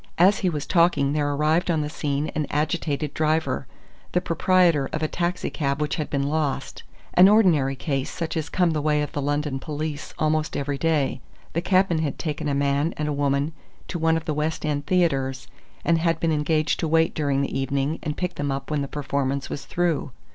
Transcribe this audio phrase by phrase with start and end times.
[0.17, 3.67] As he was talking there arrived on the scene an agitated driver,
[4.13, 6.81] the proprietor of a taxicab which had been lost.
[7.13, 11.21] An ordinary case such as come the way of the London police almost every day.
[11.53, 13.53] The cabman had taken a man and a woman
[13.89, 15.45] to one of the West End theatres,
[15.85, 18.87] and had been engaged to wait during the evening and pick them up when the
[18.87, 20.09] performance was through.